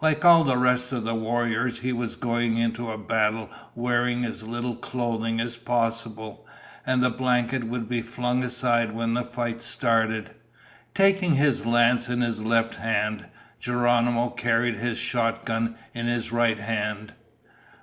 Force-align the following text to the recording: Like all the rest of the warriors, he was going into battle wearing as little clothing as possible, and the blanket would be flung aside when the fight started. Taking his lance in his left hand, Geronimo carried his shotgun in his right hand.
Like 0.00 0.24
all 0.24 0.42
the 0.42 0.56
rest 0.56 0.90
of 0.92 1.04
the 1.04 1.14
warriors, 1.14 1.80
he 1.80 1.92
was 1.92 2.16
going 2.16 2.56
into 2.56 2.96
battle 2.96 3.50
wearing 3.74 4.24
as 4.24 4.42
little 4.42 4.74
clothing 4.74 5.38
as 5.38 5.58
possible, 5.58 6.46
and 6.86 7.02
the 7.02 7.10
blanket 7.10 7.64
would 7.64 7.86
be 7.86 8.00
flung 8.00 8.42
aside 8.42 8.92
when 8.92 9.12
the 9.12 9.20
fight 9.22 9.60
started. 9.60 10.30
Taking 10.94 11.34
his 11.34 11.66
lance 11.66 12.08
in 12.08 12.22
his 12.22 12.42
left 12.42 12.76
hand, 12.76 13.26
Geronimo 13.60 14.30
carried 14.30 14.76
his 14.76 14.96
shotgun 14.96 15.76
in 15.92 16.06
his 16.06 16.32
right 16.32 16.58
hand. 16.58 17.12